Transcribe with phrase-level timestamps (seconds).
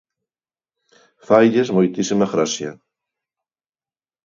[1.27, 2.71] Failles moitísima graza.